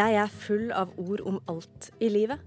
[0.00, 2.40] Jeg er full av ord om alt i livet.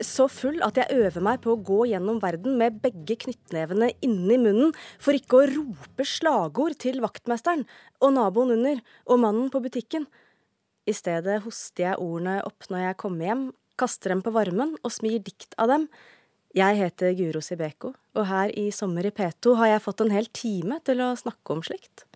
[0.00, 4.36] Så full at jeg øver meg på å gå gjennom verden med begge knyttnevene inni
[4.40, 7.64] munnen, for ikke å rope slagord til vaktmesteren
[8.04, 10.04] og naboen under og mannen på butikken.
[10.86, 13.46] I stedet hoster jeg ordene opp når jeg kommer hjem,
[13.80, 15.88] kaster dem på varmen og smir dikt av dem.
[16.56, 20.28] Jeg heter Guro Sibeko, og her i Sommer i P2 har jeg fått en hel
[20.32, 22.06] time til å snakke om slikt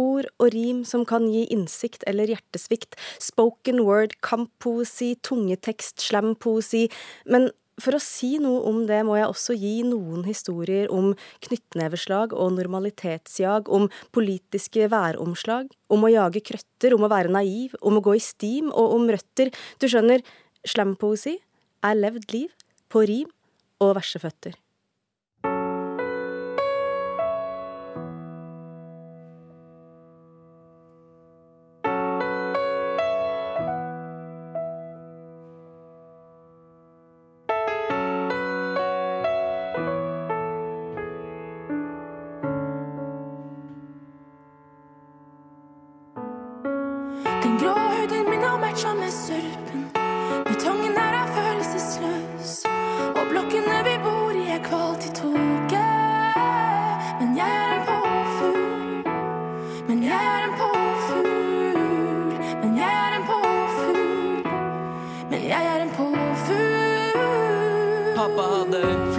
[0.00, 6.88] ord og rim som kan gi innsikt eller hjertesvikt, spoken word, kamppoesi, tungetekst, slampoesi,
[7.28, 7.50] men
[7.80, 11.12] for å si noe om det må jeg også gi noen historier om
[11.46, 17.98] knyttneveslag og normalitetsjag, om politiske væromslag, om å jage krøtter, om å være naiv, om
[17.98, 19.52] å gå i stim og om røtter.
[19.80, 20.24] Du skjønner,
[20.68, 21.38] slampoesi
[21.86, 23.30] er levd liv på rim
[23.80, 24.58] og verseføtter.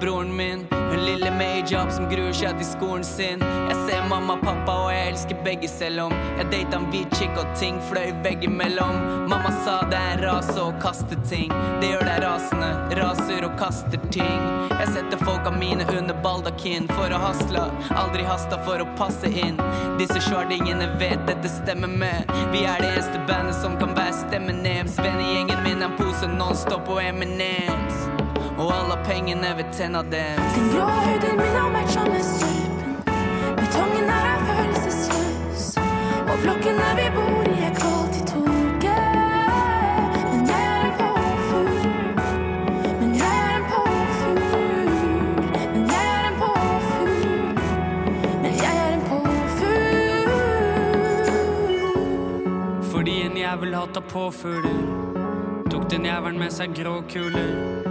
[0.00, 0.66] broren min.
[0.70, 3.42] Hun lille hijab som gruer seg til skolen sin.
[3.42, 7.16] Jeg ser mamma og pappa, og jeg elsker begge, selv om jeg data en hvit
[7.18, 8.96] chick og ting fløy veggimellom.
[9.30, 11.52] Mamma sa det er en rase å kaste ting.
[11.82, 12.70] Det gjør deg rasende,
[13.00, 14.46] raser og kaster ting.
[14.72, 17.66] Jeg setter folka mine under baldakin for å hasle.
[18.00, 19.60] Aldri hasta for å passe inn.
[20.00, 22.32] Disse svardingene vet dette stemmer med.
[22.54, 24.88] Vi er det eneste bandet som kan være stemmen ned.
[24.96, 28.19] Vennegjengen min er en pose Nonstop og Eminems.
[28.60, 30.36] Og alle pengene vil tenne dem.
[30.54, 32.92] Den grå huden min har matcha med sølpen.
[33.56, 35.64] Betongen her er følelsesløs.
[36.30, 39.08] Og blokkene vi bor i, er kvalt i toget.
[40.28, 41.78] Men jeg er en påfugl.
[43.00, 44.44] Men jeg er en påfugl.
[45.64, 47.24] Men jeg er en påfugl.
[48.42, 50.30] Men jeg er en påfugl.
[52.92, 54.80] Fordi en jævel hata påfugler,
[55.70, 57.89] tok den jævelen med seg grå kuler.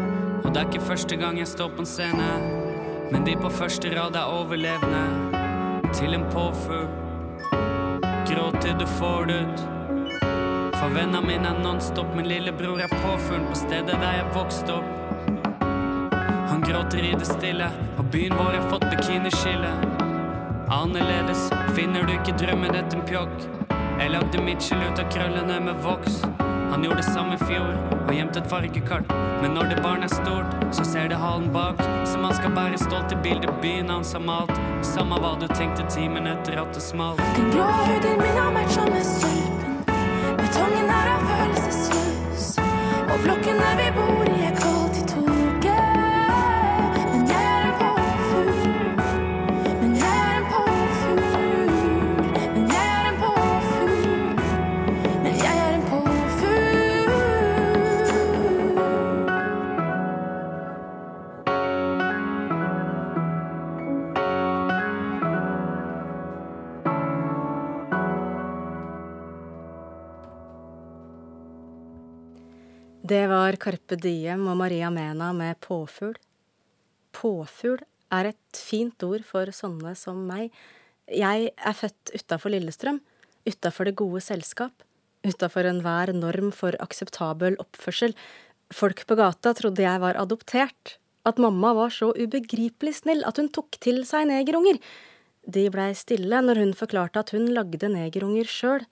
[0.49, 2.27] Og det er ikke første gang jeg står på en scene,
[3.11, 6.87] men de på første rad er overlevende til en påfugl.
[8.25, 9.61] Gråt til du får det ut.
[10.79, 15.29] For vennene mine er nonstop, min lillebror er påfuglen på stedet der jeg vokste opp.
[16.49, 17.69] Han gråter i det stille,
[18.01, 19.69] og byen vår har fått bikiniskille.
[20.81, 21.45] Annerledes
[21.77, 23.49] finner du ikke drømmen etter en pjokk.
[24.01, 26.23] Jeg lagde Mitchell ut av krøllene med voks.
[26.69, 27.71] Han gjorde det samme i fjor
[28.07, 29.13] og gjemte et fargekart.
[29.41, 31.81] Men når det barnet er stort, så ser det halen bak.
[32.05, 34.53] Så man skal bære stolt i bildet byen hans har malt.
[34.85, 37.23] Samme hva du tenkte timen etter at det smalt.
[37.37, 39.81] Den grå huden min har matcha med sølpen.
[40.43, 42.49] Betongen her er følelsesløs.
[43.09, 44.18] Og blokkene vi bor
[73.09, 76.11] Det var Carpe Diem og Maria Mena med Påfugl.
[77.15, 77.79] Påfugl
[78.13, 80.51] er et fint ord for sånne som meg.
[81.09, 82.99] Jeg er født utafor Lillestrøm,
[83.49, 84.85] utafor det gode selskap,
[85.25, 88.13] utafor enhver norm for akseptabel oppførsel.
[88.69, 93.49] Folk på gata trodde jeg var adoptert, at mamma var så ubegripelig snill at hun
[93.49, 94.77] tok til seg negerunger.
[95.49, 98.85] De blei stille når hun forklarte at hun lagde negerunger sjøl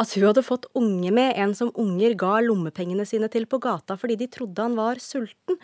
[0.00, 3.96] at hun hadde fått unge med en som unger ga lommepengene sine til på gata
[4.00, 5.58] fordi de trodde han var sulten,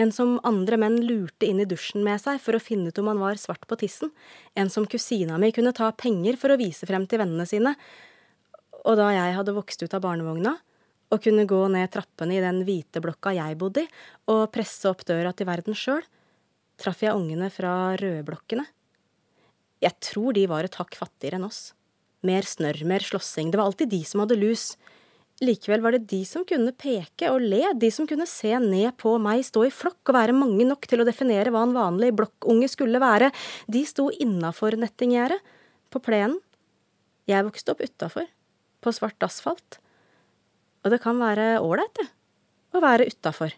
[0.00, 3.10] en som andre menn lurte inn i dusjen med seg for å finne ut om
[3.10, 4.12] han var svart på tissen,
[4.54, 7.74] en som kusina mi kunne ta penger for å vise frem til vennene sine.
[8.84, 10.54] Og da jeg hadde vokst ut av barnevogna,
[11.10, 13.90] og kunne gå ned trappene i den hvite blokka jeg bodde i,
[14.30, 16.04] og presse opp døra til verden sjøl,
[16.80, 18.64] traff jeg ungene fra rødblokkene.
[19.80, 21.72] Jeg tror de var et hakk fattigere enn oss.
[22.26, 23.50] Mer snørr, mer slåssing.
[23.50, 24.74] Det var alltid de som hadde lus.
[25.40, 29.14] Likevel var det de som kunne peke og le, de som kunne se ned på
[29.22, 32.68] meg, stå i flokk og være mange nok til å definere hva en vanlig blokkunge
[32.68, 33.30] skulle være.
[33.64, 35.40] De sto innafor nettinggjerdet,
[35.90, 36.36] på plenen.
[37.26, 38.28] Jeg vokste opp utafor,
[38.84, 39.80] på svart asfalt.
[40.84, 42.06] Og det kan være ålreit, det,
[42.76, 43.56] å være utafor.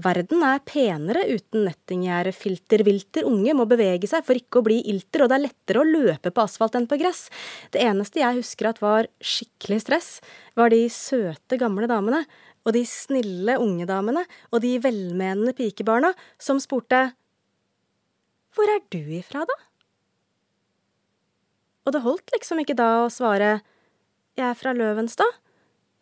[0.00, 3.26] Verden er penere uten nettinggjerde, filtervilter.
[3.28, 6.32] Unge må bevege seg for ikke å bli ilter, og det er lettere å løpe
[6.32, 7.26] på asfalt enn på gress.
[7.74, 10.08] Det eneste jeg husker at var skikkelig stress,
[10.56, 12.24] var de søte gamle damene,
[12.64, 17.10] og de snille unge damene, og de velmenende pikebarna som spurte
[18.56, 19.58] Hvor er du ifra, da?
[21.84, 23.58] Og det holdt liksom ikke da å svare
[24.38, 25.41] Jeg er fra Løvenstad.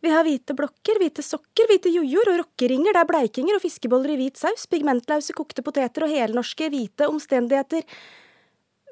[0.01, 4.15] Vi har hvite blokker, hvite sokker, hvite jojoer og rockeringer, det er bleikinger og fiskeboller
[4.15, 7.85] i hvit saus, pigmentlause kokte poteter og helnorske hvite omstendigheter.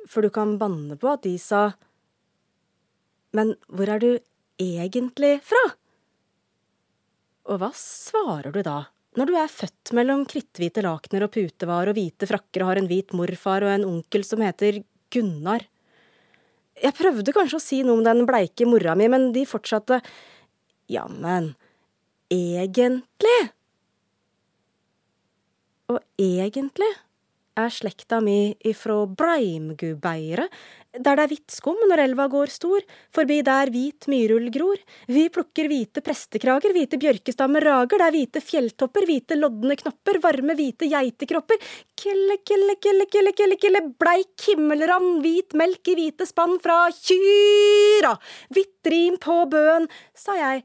[0.09, 1.71] For du kan banne på at de sa
[3.37, 4.11] Men hvor er du
[4.61, 5.65] egentlig fra?
[7.49, 11.97] Og hva svarer du da, når du er født mellom kritthvite lakener og putevar og
[11.97, 14.83] hvite frakker og har en hvit morfar og en onkel som heter
[15.13, 15.65] Gunnar?
[16.79, 19.99] Jeg prøvde kanskje å si noe om den bleike mora mi, men de fortsatte.
[20.89, 21.53] Jammen,
[22.33, 23.39] egentlig
[25.89, 26.89] Og egentlig
[27.59, 30.47] er slekta mi ifrå Breimgubeire,
[30.99, 34.79] der det er hvitt skum når elva går stor, forbi der hvit myrull gror.
[35.11, 40.57] Vi plukker hvite prestekrager, hvite bjørkestammer rager, det er hvite fjelltopper, hvite lodne knopper, varme
[40.59, 41.61] hvite geitekropper.
[41.99, 48.17] Kille, kille, kille, kille, kille, kille, bleik himmelrand, hvit melk i hvite spann fra kyra.
[48.55, 50.65] Hvitt rim på bøen, sa jeg,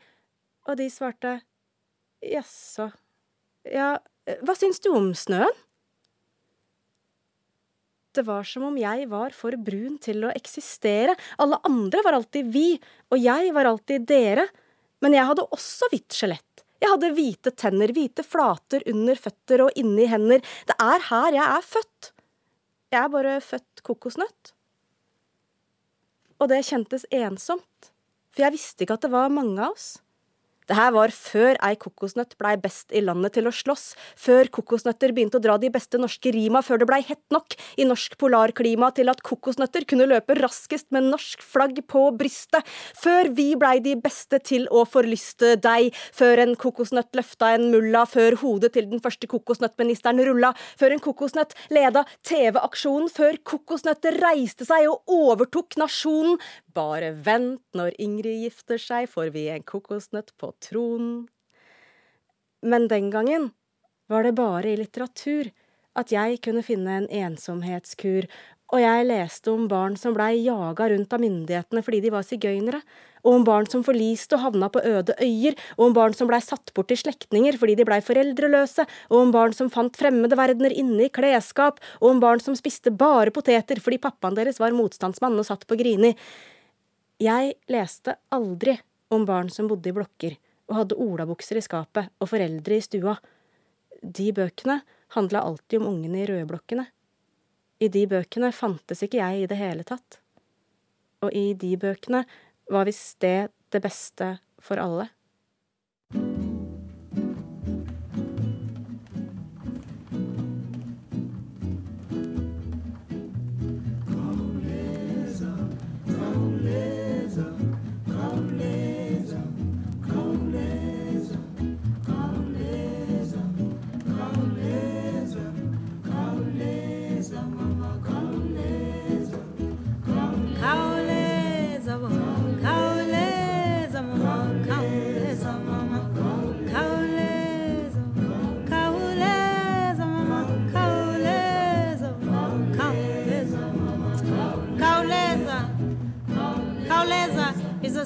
[0.67, 1.37] og de svarte
[2.23, 2.89] jaså,
[3.67, 3.97] ja,
[4.43, 5.61] hva syns du om snøen?
[8.13, 11.15] Det var som om jeg var for brun til å eksistere.
[11.41, 12.75] Alle andre var alltid vi,
[13.09, 14.45] og jeg var alltid dere.
[15.01, 16.61] Men jeg hadde også hvitt skjelett.
[16.83, 20.43] Jeg hadde hvite tenner, hvite flater under føtter og inni hender.
[20.69, 22.11] Det er her jeg er født.
[22.93, 24.53] Jeg er bare født kokosnøtt.
[26.37, 27.93] Og det kjentes ensomt,
[28.29, 30.02] for jeg visste ikke at det var mange av oss.
[30.69, 35.13] Det her var før ei kokosnøtt blei best i landet til å slåss, før kokosnøtter
[35.15, 38.91] begynte å dra de beste norske rima, før det blei hett nok i norsk polarklima
[38.95, 42.63] til at kokosnøtter kunne løpe raskest med norsk flagg på brystet,
[42.99, 48.05] før vi blei de beste til å forlyste deg, før en kokosnøtt løfta en mulla,
[48.09, 54.67] før hodet til den første kokosnøttministeren rulla, før en kokosnøtt leda TV-aksjonen, før kokosnøtter reiste
[54.67, 56.39] seg og overtok nasjonen.
[56.73, 61.27] Bare vent, når Ingrid gifter seg, får vi en kokosnøtt på tronen.
[62.63, 63.51] Men den gangen
[64.09, 65.51] var det bare i litteratur
[65.99, 68.25] at jeg kunne finne en ensomhetskur,
[68.73, 72.79] og jeg leste om barn som blei jaga rundt av myndighetene fordi de var sigøynere,
[73.23, 76.39] og om barn som forliste og havna på øde øyer, og om barn som blei
[76.41, 80.73] satt bort til slektninger fordi de blei foreldreløse, og om barn som fant fremmede verdener
[80.73, 85.37] inne i klesskap, og om barn som spiste bare poteter fordi pappaen deres var motstandsmann
[85.37, 86.15] og satt på Grini.
[87.21, 88.77] Jeg leste aldri
[89.13, 90.35] om barn som bodde i blokker
[90.71, 93.15] og hadde olabukser i skapet og foreldre i stua.
[94.01, 94.79] De bøkene
[95.15, 96.87] handla alltid om ungene i rødblokkene.
[97.83, 100.19] I de bøkene fantes ikke jeg i det hele tatt.
[101.23, 102.23] Og i de bøkene
[102.71, 105.09] var visst det det beste for alle.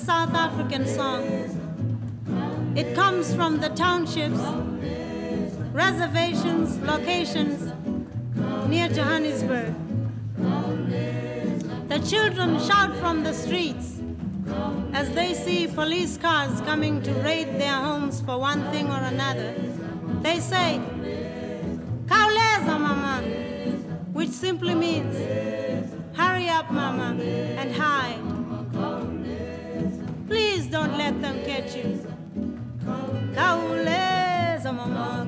[0.08, 1.26] South African song.
[2.78, 4.40] It comes from the townships,
[5.74, 7.74] reservations, locations
[8.70, 9.74] near Johannesburg.
[11.90, 14.00] The children shout from the streets
[14.94, 19.56] as they see police cars coming to raid their homes for one thing or another.
[20.22, 20.80] They say,
[22.06, 23.24] Kauleza, mama,
[24.14, 25.18] which simply means,
[26.16, 29.27] hurry up, mama, and hide.
[30.70, 32.06] Don't let them catch you.
[33.34, 35.28] Kauleza, mama,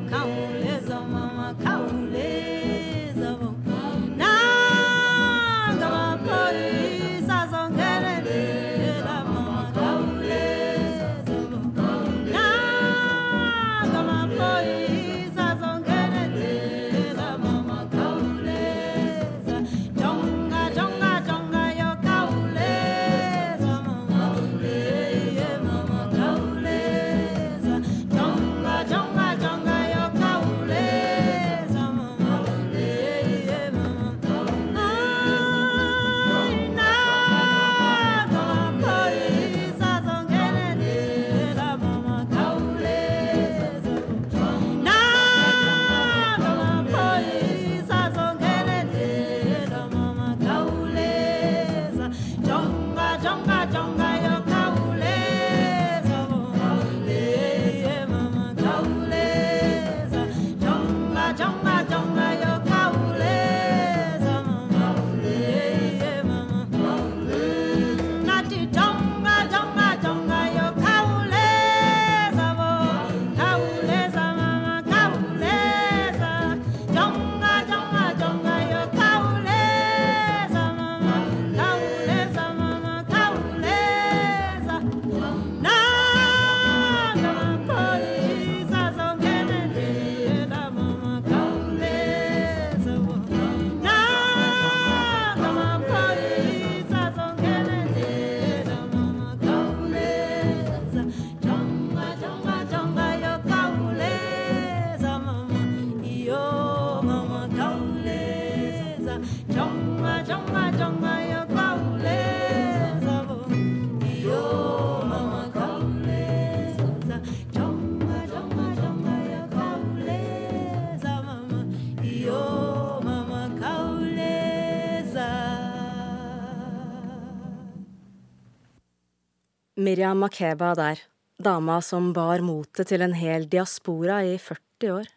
[129.80, 131.00] Miriam Makeba der,
[131.40, 135.08] dama som bar motet til en hel diaspora i 40 år,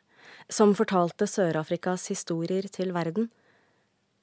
[0.47, 3.27] som fortalte Sør-Afrikas historier til verden.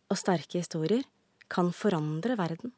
[0.07, 1.03] Og sterke historier
[1.51, 2.71] kan forandre verden.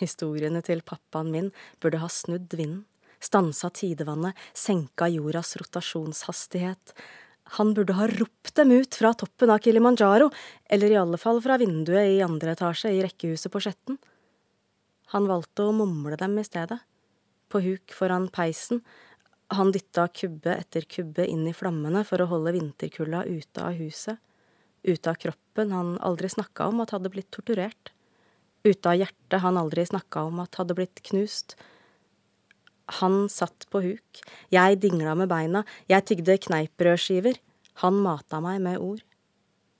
[0.00, 2.86] Historiene til pappaen min burde ha snudd vinden,
[3.20, 6.96] stansa tidevannet, senka jordas rotasjonshastighet.
[7.60, 10.32] Han burde ha ropt dem ut fra toppen av Kilimanjaro,
[10.64, 14.00] eller i alle fall fra vinduet i andre etasje i rekkehuset på Skjetten.
[15.14, 16.78] Han valgte å mumle dem i stedet,
[17.52, 18.82] på huk foran peisen.
[19.54, 24.18] Han dytta kubbe etter kubbe inn i flammene for å holde vinterkulda ute av huset,
[24.82, 27.92] ute av kroppen han aldri snakka om at hadde blitt torturert
[28.66, 31.56] ute av hjertet han aldri snakka om at hadde blitt knust.
[33.00, 34.22] Han satt på huk,
[34.54, 37.38] jeg dingla med beina, jeg tygde kneippbrødskiver,
[37.82, 39.02] han mata meg med ord.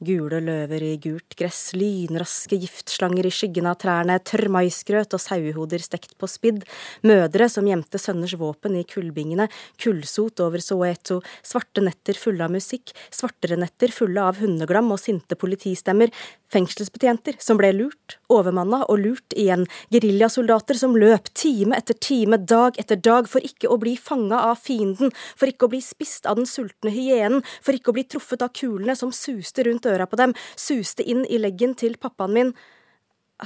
[0.04, 5.80] Gule løver i gult gress, lynraske giftslanger i skyggen av trærne, tørr maisgrøt og sauehoder
[5.80, 6.66] stekt på spidd,
[7.00, 9.46] mødre som gjemte sønners våpen i kullbingene,
[9.80, 15.38] kullsot over Soweto, svarte netter fulle av musikk, svartere netter fulle av hundeglam og sinte
[15.40, 16.12] politistemmer,
[16.52, 19.64] fengselsbetjenter som ble lurt, overmanna og lurt igjen,
[19.96, 24.60] geriljasoldater som løp time etter time, dag etter dag, for ikke å bli fanga av
[24.60, 25.08] fienden,
[25.40, 28.52] for ikke å bli spist av den sultne hyenen, for ikke å bli truffet av
[28.52, 32.54] kulene som suste rundt øra på dem, suste inn i leggen til pappaen min.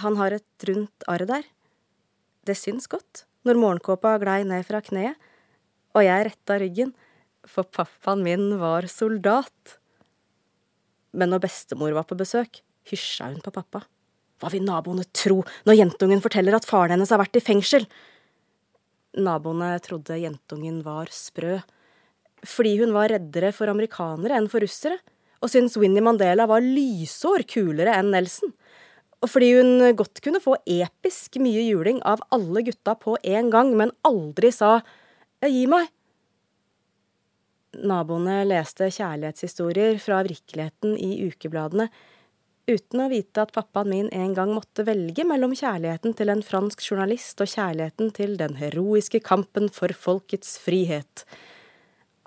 [0.04, 1.44] Han har et rundt arr der.
[2.46, 5.16] Det syns godt når morgenkåpa glei ned fra kneet,
[5.96, 6.92] og jeg retta ryggen,
[7.48, 9.78] for pappaen min var soldat.
[11.16, 13.82] Men når bestemor var på besøk, hysja hun på pappa.
[14.40, 17.86] Hva vil naboene tro når jentungen forteller at faren hennes har vært i fengsel?
[19.20, 21.58] Naboene trodde jentungen var sprø,
[22.46, 25.00] fordi hun var reddere for amerikanere enn for russere,
[25.40, 28.52] og syntes Winnie Mandela var lysår kulere enn Nelson,
[29.28, 33.92] fordi hun godt kunne få episk mye juling av alle gutta på en gang, men
[34.06, 34.78] aldri sa
[35.44, 35.88] gi meg.
[37.80, 41.86] Naboene leste kjærlighetshistorier fra virkeligheten i ukebladene,
[42.70, 46.82] uten å vite at pappaen min en gang måtte velge mellom kjærligheten til en fransk
[46.86, 51.24] journalist og kjærligheten til den heroiske kampen for folkets frihet.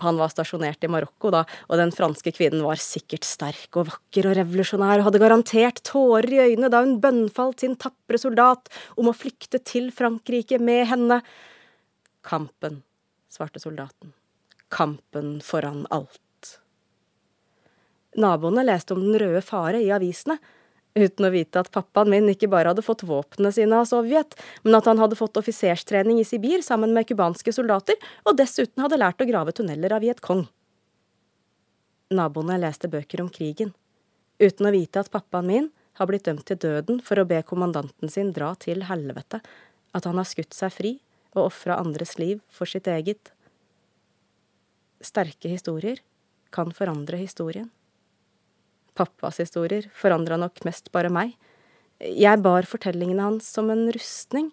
[0.02, 4.32] Han var stasjonert i Marokko da, og den franske kvinnen var sikkert sterk og vakker
[4.32, 9.12] og revolusjonær og hadde garantert tårer i øynene da hun bønnfalt sin tapre soldat om
[9.12, 11.22] å flykte til Frankrike med henne.
[12.26, 12.82] Kampen,
[13.30, 14.16] svarte soldaten.
[14.74, 16.20] Kampen foran alt.
[18.18, 20.40] Naboene leste om Den røde fare i avisene,
[20.96, 24.78] uten å vite at pappaen min ikke bare hadde fått våpnene sine av Sovjet, men
[24.78, 27.98] at han hadde fått offiserstrening i Sibir sammen med cubanske soldater,
[28.28, 30.46] og dessuten hadde lært å grave tunneler av Viet Cong.
[32.14, 33.74] Naboene leste bøker om krigen,
[34.38, 38.10] uten å vite at pappaen min har blitt dømt til døden for å be kommandanten
[38.10, 39.42] sin dra til helvete,
[39.94, 40.94] at han har skutt seg fri
[41.34, 43.34] og ofra andres liv for sitt eget.
[45.04, 46.02] Sterke historier
[46.54, 47.70] kan forandre historien.
[48.98, 51.34] Pappas historier forandra nok mest bare meg.
[52.04, 54.52] Jeg bar fortellingene hans som en rustning,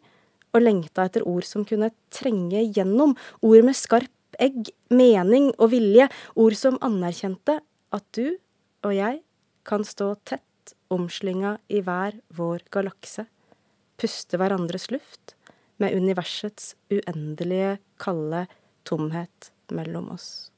[0.51, 3.15] og lengta etter ord som kunne trenge gjennom,
[3.47, 7.61] ord med skarp egg, mening og vilje, ord som anerkjente
[7.95, 8.39] at du
[8.87, 9.21] og jeg
[9.67, 13.27] kan stå tett omslynga i hver vår galakse,
[14.01, 15.37] puste hverandres luft,
[15.81, 18.45] med universets uendelige, kalde
[18.89, 20.51] tomhet mellom oss.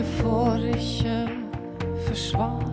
[0.00, 1.28] Ikke
[2.06, 2.64] forsvar.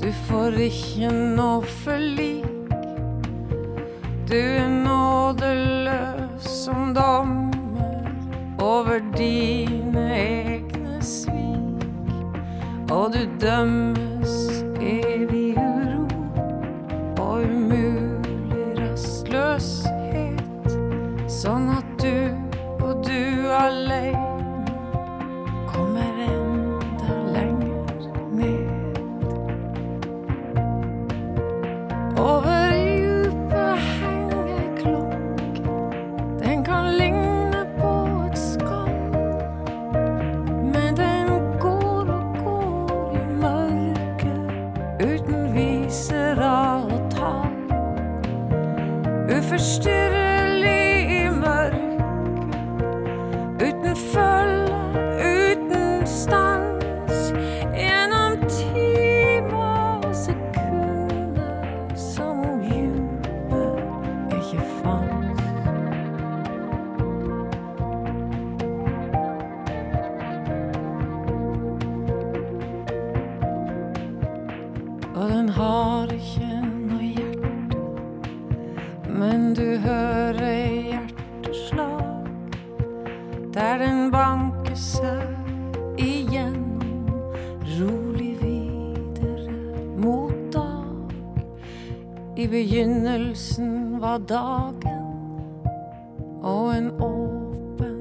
[0.00, 2.44] Du får ikke noe forlik.
[4.28, 8.08] Du er nådeløs som dommer
[8.58, 11.84] over dine egne svik.
[12.90, 14.57] Og du dømmes
[94.28, 95.06] dagen
[96.44, 97.96] og en åpen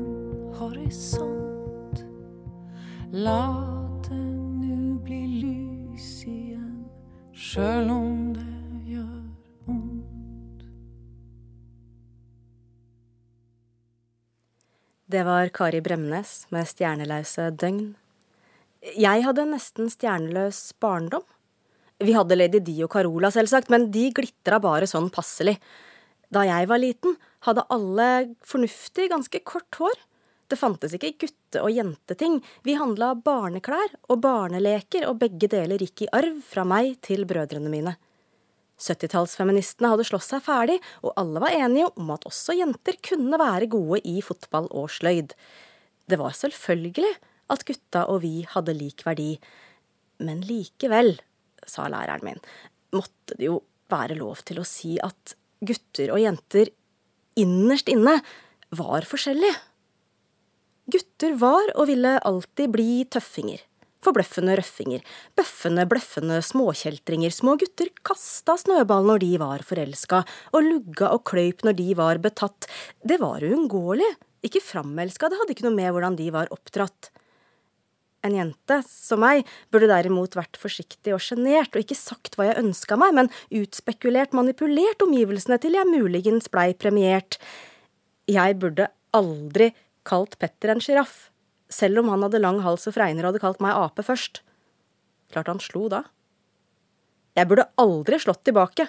[0.57, 2.01] horisont.
[3.15, 3.43] La
[4.03, 6.83] det nu bli lys igjen,
[7.31, 9.23] sjøl om det gjør
[9.69, 10.67] vondt.
[15.07, 17.95] Det var Kari Bremnes med Stjernelause døgn.
[18.99, 21.23] Jeg hadde nesten stjerneløs barndom.
[22.03, 25.55] Vi hadde Lady Di og Carola, selvsagt, men de glitra bare sånn passelig.
[26.33, 27.15] Da jeg var liten,
[27.47, 29.95] hadde alle fornuftig, ganske kort hår.
[30.47, 32.41] Det fantes ikke gutte- og jenteting.
[32.63, 37.71] Vi handla barneklær og barneleker, og begge deler gikk i arv fra meg til brødrene
[37.71, 37.95] mine.
[38.77, 43.69] 70-tallsfeministene hadde slåss seg ferdig, og alle var enige om at også jenter kunne være
[43.73, 45.33] gode i fotball og sløyd.
[46.07, 47.15] Det var selvfølgelig
[47.51, 49.33] at gutta og vi hadde lik verdi.
[50.23, 51.15] Men likevel,
[51.67, 52.39] sa læreren min,
[52.95, 53.61] måtte det jo
[53.91, 56.71] være lov til å si at gutter og jenter
[57.37, 58.17] innerst inne
[58.75, 59.55] var forskjellige.
[60.87, 63.63] Gutter var og ville alltid bli tøffinger.
[64.05, 65.01] Forbløffende røffinger.
[65.35, 67.33] Bøffende, bløffende småkjeltringer.
[67.33, 70.21] Små gutter kasta snøball når de var forelska,
[70.53, 72.69] og lugga og kløyp når de var betatt.
[73.03, 74.07] Det var uunngåelig.
[74.47, 77.09] Ikke framelska, det hadde ikke noe med hvordan de var oppdratt.
[78.27, 82.59] En jente, som meg, burde derimot vært forsiktig og sjenert og ikke sagt hva jeg
[82.59, 87.39] ønska meg, men utspekulert, manipulert omgivelsene til jeg muligens blei premiert.
[88.27, 89.71] Jeg burde aldri
[90.07, 91.29] kalt Petter en sjiraff,
[91.71, 94.41] selv om han hadde lang hals og fregner og hadde kalt meg ape først.
[95.31, 96.03] Klart han slo da.
[97.37, 98.87] Jeg burde aldri slått tilbake,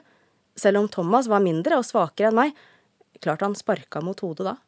[0.59, 2.59] selv om Thomas var mindre og svakere enn meg.
[3.23, 4.59] Klart han sparka mot hodet da.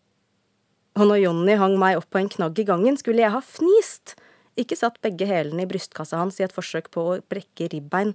[0.98, 4.16] Og når Jonny hang meg opp på en knagg i gangen, skulle jeg ha fnist,
[4.58, 8.14] ikke satt begge hælene i brystkassa hans i et forsøk på å brekke ribbein.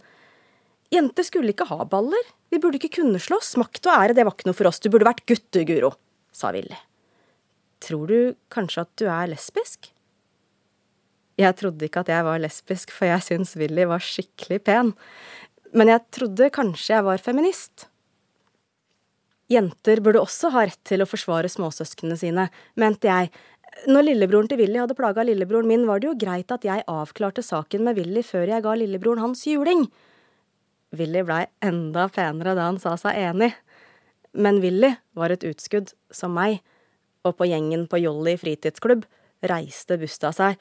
[0.93, 4.35] Jenter skulle ikke ha baller, vi burde ikke kunne slåss, makt og ære, det var
[4.35, 5.95] ikke noe for oss, du burde vært gutt du, Guro,
[6.35, 6.77] sa Willy.
[7.83, 8.19] Tror du
[8.53, 9.91] kanskje at du er lesbisk?
[11.35, 14.93] Jeg trodde ikke at jeg var lesbisk, for jeg syns Willy var skikkelig pen.
[15.75, 17.89] Men jeg trodde kanskje jeg var feminist.
[19.51, 22.47] Jenter burde også ha rett til å forsvare småsøsknene sine,
[22.79, 23.29] mente jeg.
[23.83, 27.43] Når lillebroren til Willy hadde plaga lillebroren min, var det jo greit at jeg avklarte
[27.43, 29.83] saken med Willy før jeg ga lillebroren hans juling.
[30.95, 33.51] Willy blei enda penere da han sa seg enig.
[34.35, 36.61] Men Willy var et utskudd, som meg,
[37.27, 39.05] og på gjengen på Jolly fritidsklubb
[39.47, 40.59] reiste busta seg.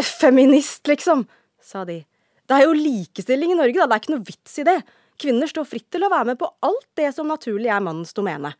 [0.00, 1.24] Feminist, liksom,
[1.60, 2.02] sa de.
[2.46, 4.76] Det er jo likestilling i Norge, da, det er ikke noe vits i det.
[5.20, 8.52] Kvinner står fritt til å være med på alt det som naturlig er mannens domene.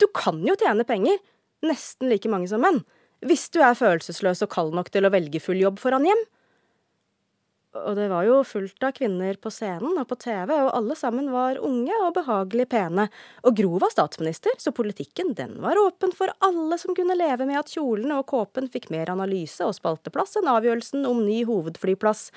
[0.00, 1.20] Du kan jo tjene penger,
[1.66, 2.82] nesten like mange som menn,
[3.26, 6.22] hvis du er følelsesløs og kald nok til å velge full jobb foran hjem.
[7.70, 11.28] Og det var jo fullt av kvinner på scenen og på TV, og alle sammen
[11.30, 13.04] var unge og behagelig pene.
[13.46, 17.60] Og Gro var statsminister, så politikken den var åpen for alle som kunne leve med
[17.60, 22.30] at kjolene og kåpen fikk mer analyse og spalteplass enn avgjørelsen om ny hovedflyplass.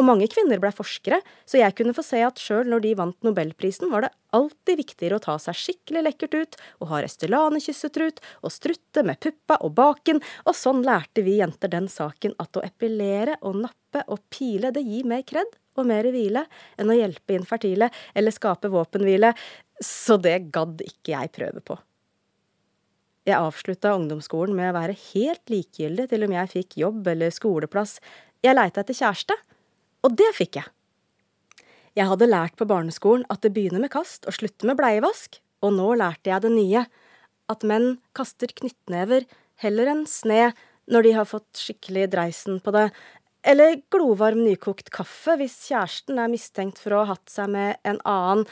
[0.00, 3.26] Og mange kvinner ble forskere, så jeg kunne få se at sjøl når de vant
[3.26, 8.54] nobelprisen, var det alltid viktigere å ta seg skikkelig lekkert ut, og ha Restylane-kyssetrut, og
[8.54, 13.36] strutte med puppa og baken, og sånn lærte vi jenter den saken at å epilere
[13.44, 16.46] og nappe og pile, det gir mer kred og mer hvile
[16.80, 19.34] enn å hjelpe infertile eller skape våpenhvile,
[19.84, 21.76] så det gadd ikke jeg prøve på.
[23.28, 27.98] Jeg avslutta ungdomsskolen med å være helt likegyldig til om jeg fikk jobb eller skoleplass.
[28.40, 29.36] Jeg leita etter kjæreste,
[30.06, 30.68] og det fikk jeg.
[31.98, 35.74] Jeg hadde lært på barneskolen at det begynner med kast og slutter med bleievask, og
[35.76, 36.84] nå lærte jeg det nye,
[37.50, 39.26] at menn kaster knyttnever
[39.60, 40.52] heller enn sne
[40.90, 42.88] når de har fått skikkelig dreisen på det,
[43.46, 48.00] eller glovarm nykokt kaffe hvis kjæresten er mistenkt for å ha hatt seg med en
[48.08, 48.44] annen.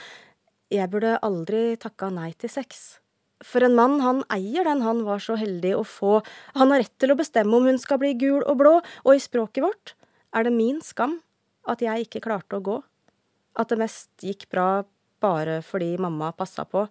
[0.72, 2.98] Jeg burde aldri takka nei til sex.
[3.44, 6.18] For en mann, han eier den han var så heldig å få,
[6.58, 8.74] han har rett til å bestemme om hun skal bli gul og blå,
[9.06, 9.94] og i språket vårt
[10.34, 11.20] er det min skam
[11.68, 12.78] at jeg ikke klarte å gå,
[13.58, 14.84] at det mest gikk bra
[15.22, 16.86] bare fordi mamma passa på.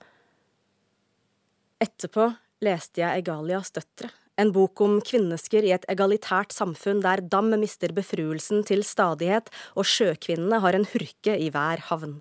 [1.83, 2.29] Etterpå
[2.65, 7.93] leste jeg Egalias døtre, en bok om kvinnesker i et egalitært samfunn der dam mister
[7.95, 12.19] befruelsen til stadighet og sjøkvinnene har en hurke i hver havn.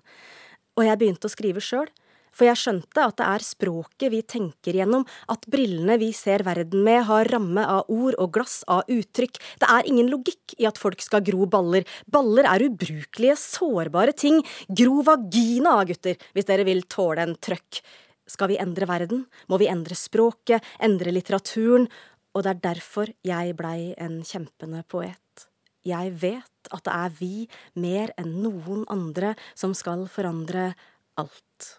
[0.77, 1.89] Og jeg begynte å skrive sjøl
[2.37, 6.83] for jeg skjønte at det er språket vi tenker gjennom, at brillene vi ser verden
[6.85, 9.39] med har ramme av ord og glass av uttrykk.
[9.63, 11.87] Det er ingen logikk i at folk skal gro baller.
[12.05, 14.43] Baller er ubrukelige, sårbare ting.
[14.69, 17.81] Gro vagina, gutter, hvis dere vil tåle en trøkk.
[18.27, 21.87] Skal vi endre verden, må vi endre språket, endre litteraturen,
[22.35, 25.47] og det er derfor jeg blei en kjempende poet.
[25.87, 27.33] Jeg vet at det er vi,
[27.79, 30.73] mer enn noen andre, som skal forandre
[31.17, 31.69] alt.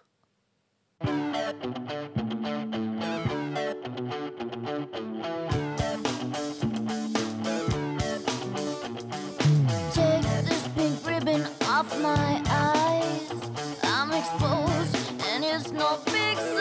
[11.79, 13.31] Off my eyes.
[13.83, 14.95] I'm exposed,
[15.29, 16.58] and it's no big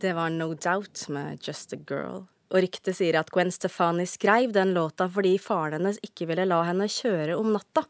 [0.00, 2.22] Det var No Doubt med Just a Girl.
[2.50, 6.62] Og ryktet sier at Gwen Stefani skrev den låta fordi faren hennes ikke ville la
[6.64, 7.82] henne kjøre om natta.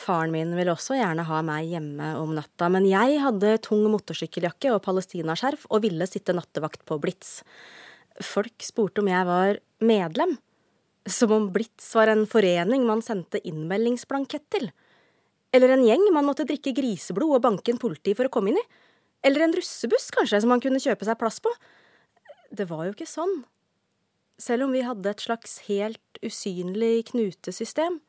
[0.00, 4.72] Faren min ville også gjerne ha meg hjemme om natta, men jeg hadde tung motorsykkeljakke
[4.72, 7.40] og palestinaskjerf og ville sitte nattevakt på Blitz.
[8.24, 10.38] Folk spurte om jeg var medlem,
[11.04, 14.70] som om Blitz var en forening man sendte innmeldingsblankett til.
[15.52, 18.62] Eller en gjeng man måtte drikke griseblod og banke en politi for å komme inn
[18.62, 18.70] i.
[19.26, 21.52] Eller en russebuss, kanskje, som han kunne kjøpe seg plass på.
[22.50, 23.42] Det var jo ikke sånn.
[24.40, 28.00] Selv om vi hadde et slags helt usynlig knutesystem.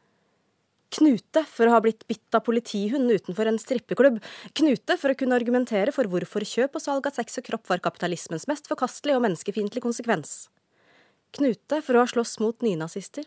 [0.91, 4.17] Knute for å ha blitt bitt av politihund utenfor en strippeklubb.
[4.60, 7.84] Knute for å kunne argumentere for hvorfor kjøp og salg av sex og kropp var
[7.84, 10.50] kapitalismens mest forkastelige og menneskefiendtlige konsekvens.
[11.36, 13.24] Knute for å ha slåss mot nynazister.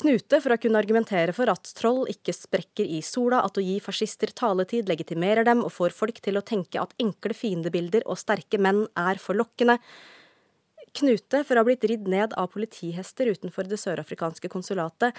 [0.00, 3.78] Knute for å kunne argumentere for at troll ikke sprekker i sola, at å gi
[3.84, 8.60] fascister taletid legitimerer dem og får folk til å tenke at enkle fiendebilder og sterke
[8.60, 9.80] menn er forlokkende.
[10.96, 15.16] Knute for å ha blitt ridd ned av politihester utenfor det sørafrikanske konsulatet.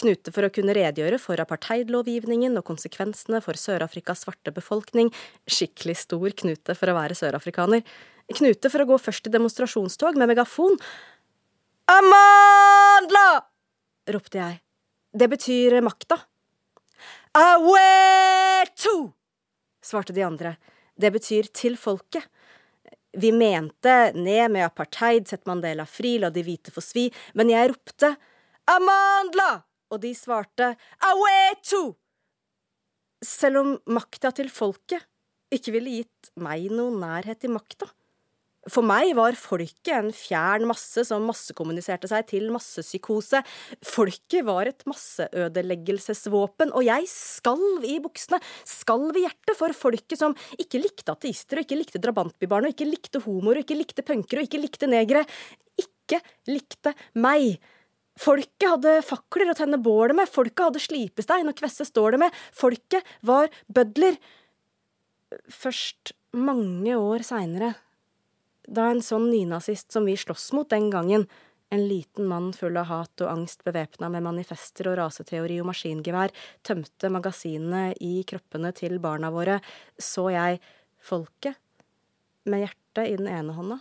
[0.00, 5.12] Knute for å kunne redegjøre for apartheidlovgivningen og konsekvensene for Sør-Afrikas svarte befolkning.
[5.44, 7.84] Skikkelig stor knute for å være sørafrikaner.
[8.38, 10.80] Knute for å gå først i demonstrasjonstog med megafon.
[11.92, 13.28] Amandla!
[14.12, 14.58] Ropte jeg.
[15.12, 16.18] Det betyr makta.
[17.38, 19.12] Awetu!
[19.84, 20.56] svarte de andre.
[20.98, 22.26] Det betyr til folket.
[23.18, 27.06] Vi mente ned med apartheid, sett Mandela fri, la de hvite få svi,
[27.38, 28.12] men jeg ropte
[28.68, 29.62] Amandla!
[29.88, 30.74] Og de svarte
[31.08, 31.94] Awetu!
[33.24, 35.06] Selv om makta til folket
[35.54, 37.88] ikke ville gitt meg noen nærhet til makta.
[38.68, 43.40] For meg var folket en fjern masse som massekommuniserte seg til massepsykose.
[43.84, 50.36] Folket var et masseødeleggelsesvåpen, og jeg skalv i buksene, skalv i hjertet for folket som
[50.60, 54.44] ikke likte ateister, og ikke likte drabantbybarn, og ikke likte homoer, og ikke likte punkere,
[54.44, 55.24] og ikke likte negere.
[55.78, 57.58] Ikke likte meg.
[58.18, 63.06] Folket hadde fakler å tenne bålet med, folket hadde slipestein å kvesse stålet med, folket
[63.26, 64.18] var bødler.
[65.52, 67.74] Først mange år seinere
[68.68, 71.26] da en sånn nynazist som vi sloss mot den gangen,
[71.70, 76.32] en liten mann full av hat og angst bevæpna med manifester og raseteori og maskingevær,
[76.64, 79.58] tømte magasinene i kroppene til barna våre,
[80.00, 80.62] så jeg
[81.04, 81.58] folket
[82.48, 83.78] med hjertet i den ene hånda,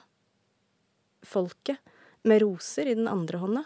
[1.23, 1.79] folket
[2.27, 3.63] med roser i den andre hånda,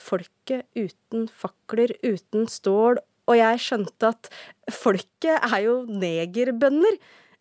[0.00, 4.28] folket uten fakler, uten stål, og jeg skjønte at
[4.68, 6.98] folket er jo negerbønder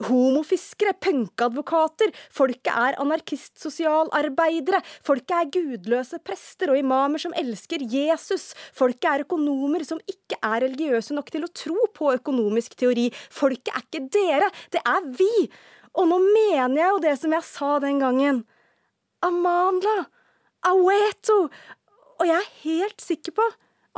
[0.08, 9.10] homofiskere, punkeadvokater, folket er anarkist-sosialarbeidere, folket er gudløse prester og imamer som elsker Jesus, folket
[9.12, 13.86] er økonomer som ikke er religiøse nok til å tro på økonomisk teori, folket er
[13.86, 15.32] ikke dere, det er vi!
[15.94, 18.42] Og nå mener jeg jo det som jeg sa den gangen.
[19.22, 20.08] Amandla!
[20.66, 21.48] Aweto!
[22.18, 23.46] Og jeg er helt sikker på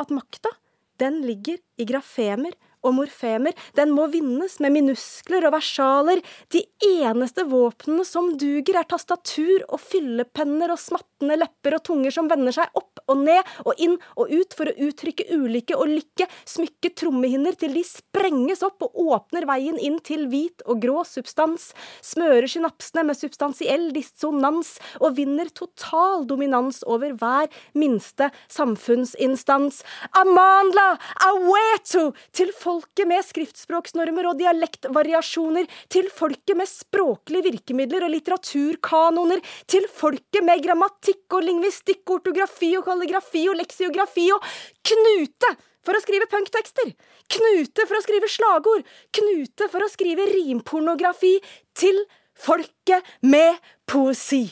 [0.01, 0.51] at makta,
[0.99, 6.21] den ligger i grafemer og morfemer, den må vinnes med minuskler og versaler.
[6.53, 10.81] De eneste våpnene som duger, er tastatur og fyllepenner og
[11.15, 14.67] smattende lepper og tunger som vender seg opp og ned og inn og ut for
[14.67, 19.99] å uttrykke ulykke og lykke, smykke trommehinner til de sprenges opp og åpner veien inn
[19.99, 27.13] til hvit og grå substans, smører synapsene med substansiell dissonans og vinner total dominans over
[27.13, 29.83] hver minste samfunnsinstans.
[30.17, 30.97] Amandla,
[31.29, 32.13] awetu!
[32.35, 40.43] til folket med skriftspråksnormer og dialektvariasjoner, til folket med språklige virkemidler og litteraturkanoner, til folket
[40.45, 44.43] med grammatikk og lingvistikk, ortografi og kalligrafi og leksiografi og
[44.85, 45.53] Knute
[45.85, 46.91] for å skrive punktekster!
[47.35, 48.85] Knute for å skrive slagord!
[49.15, 51.37] Knute for å skrive rimpornografi
[51.77, 54.45] til folket med poesi!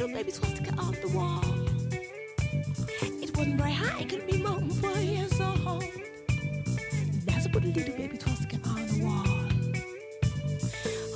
[0.00, 1.44] Little baby swastika on the wall?
[3.22, 5.84] It wasn't very high, it could be more than four years old.
[7.26, 9.26] That's put a little baby swastika on the wall.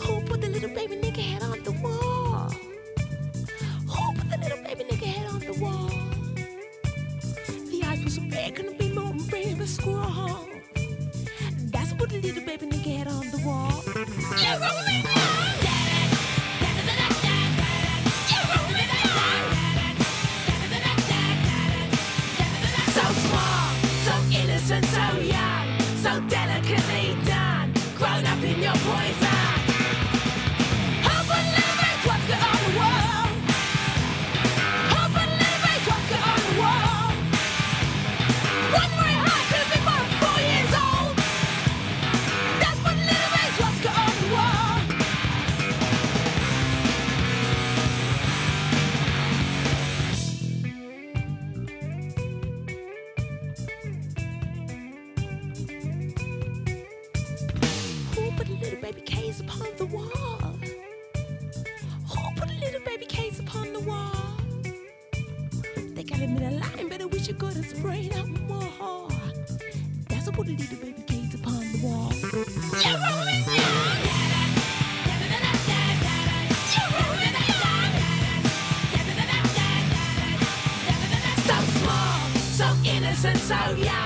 [0.03, 2.51] Who put the little baby nigga head on the wall?
[3.89, 5.89] Who put the little baby nigga head on the wall?
[7.71, 10.47] The eyes were so big, couldn't be more than baby squirrel.
[11.73, 13.83] That's put a little baby nigga head on the wall.
[14.43, 15.64] You rolling
[24.71, 26.44] innocent, so young, so delicately
[83.77, 84.04] yeah.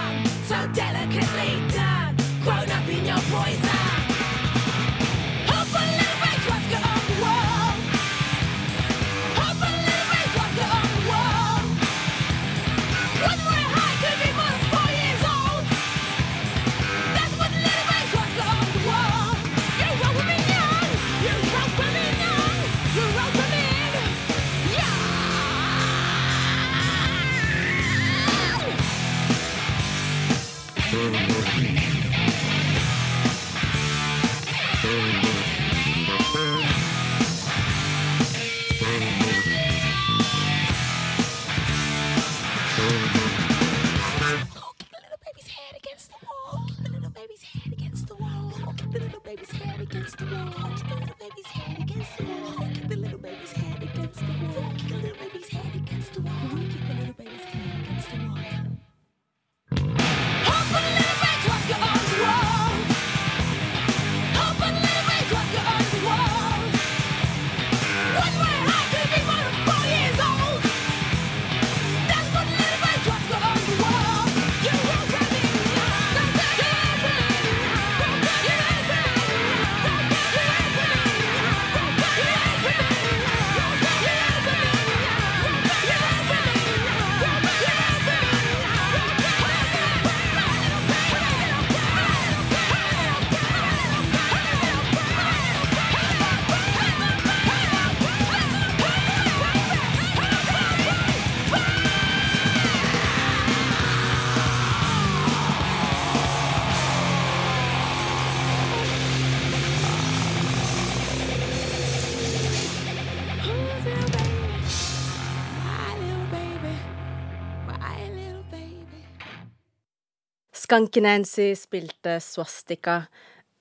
[120.68, 122.98] Skanke-Nancy spilte swastika,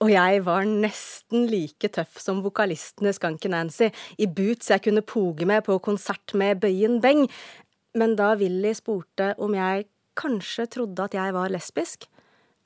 [0.03, 3.87] og jeg var nesten like tøff som vokalistene Skanke-Nancy,
[4.19, 7.23] i boots jeg kunne poge med på konsert med Bøyen Beng.
[7.95, 9.87] Men da Willy spurte om jeg
[10.19, 12.09] kanskje trodde at jeg var lesbisk,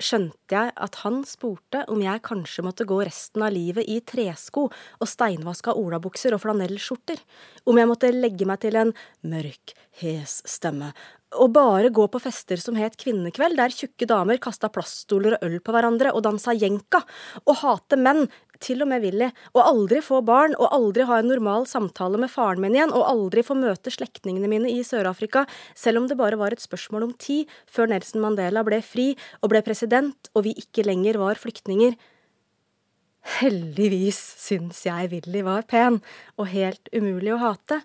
[0.01, 4.65] skjønte jeg at han spurte om jeg kanskje måtte gå resten av livet i tresko
[4.71, 7.21] og steinvaska olabukser og flanellskjorter,
[7.69, 10.95] om jeg måtte legge meg til en mørk, hes stemme,
[11.31, 15.59] og bare gå på fester som het Kvinnekveld, der tjukke damer kasta plaststoler og øl
[15.63, 17.03] på hverandre og dansa jenka,
[17.45, 18.27] og hate menn,
[18.61, 22.29] til og med Willy, og aldri få barn, og aldri ha en normal samtale med
[22.29, 26.37] faren min igjen, og aldri få møte slektningene mine i Sør-Afrika, selv om det bare
[26.37, 29.11] var et spørsmål om tid før Nelson Mandela ble fri
[29.41, 31.97] og ble president, og vi ikke lenger var flyktninger.
[33.39, 35.97] Heldigvis syns jeg Willy var pen,
[36.37, 37.81] og helt umulig å hate.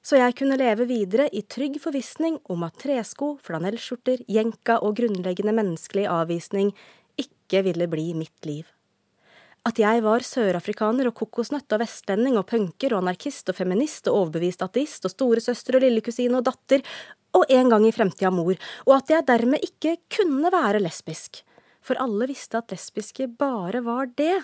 [0.00, 5.52] Så jeg kunne leve videre i trygg forvissning om at tresko, flanellskjorter, jenka og grunnleggende
[5.56, 6.72] menneskelig avvisning
[7.20, 8.64] ikke ville bli mitt liv.
[9.68, 14.22] At jeg var sørafrikaner og kokosnøtt og vestlending og punker og anarkist og feminist og
[14.22, 16.80] overbevist ateist og storesøster og lillekusine og datter
[17.36, 18.56] og en gang i fremtida mor,
[18.88, 21.42] og at jeg dermed ikke kunne være lesbisk.
[21.84, 24.40] For alle visste at lesbiske bare var det.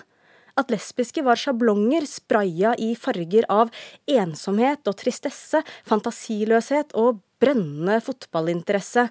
[0.57, 3.69] At lesbiske var sjablonger spraya i farger av
[4.09, 9.07] ensomhet og tristesse, fantasiløshet og brennende fotballinteresse.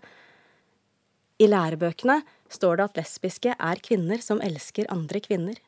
[1.38, 5.60] I lærebøkene står det at lesbiske er kvinner som elsker andre kvinner.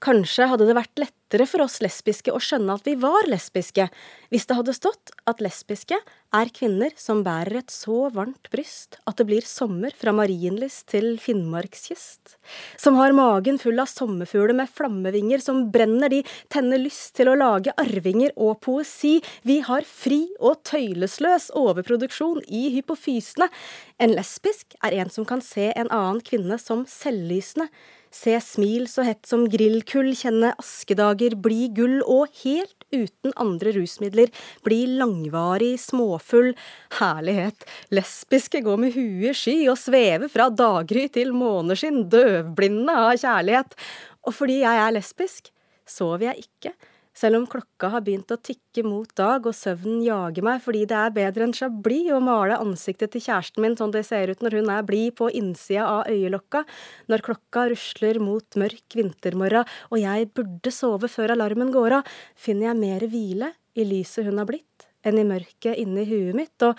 [0.00, 3.84] Kanskje hadde det vært lettere for oss lesbiske å skjønne at vi var lesbiske,
[4.32, 5.98] hvis det hadde stått at lesbiske
[6.32, 11.18] er kvinner som bærer et så varmt bryst at det blir sommer fra Marienlyst til
[11.20, 12.38] Finnmarkskyst,
[12.80, 17.36] som har magen full av sommerfugler med flammevinger som brenner de tenner lyst til å
[17.36, 23.52] lage arvinger og poesi, vi har fri og tøylesløs overproduksjon i hypofysene.
[24.00, 27.68] En lesbisk er en som kan se en annen kvinne som selvlysende,
[28.10, 34.32] Se smil så hett som grillkull, kjenne askedager, bli gull og helt uten andre rusmidler,
[34.66, 36.50] bli langvarig småfull.
[36.98, 37.62] Herlighet,
[37.94, 43.78] lesbiske gå med huet sky og sveve fra daggry til måneskinn, døvblinde av kjærlighet.
[44.26, 45.52] Og fordi jeg er lesbisk,
[45.86, 46.74] sover jeg ikke,
[47.20, 50.96] selv om klokka har begynt å tikke mot dag og søvnen jager meg fordi det
[50.96, 54.58] er bedre enn chablis å male ansiktet til kjæresten min sånn det ser ut når
[54.60, 56.64] hun er blid på innsida av øyelokka,
[57.12, 62.70] når klokka rusler mot mørk vintermorgen og jeg burde sove før alarmen går av, finner
[62.70, 66.78] jeg mer hvile i lyset hun har blitt, enn i mørket inni huet mitt, og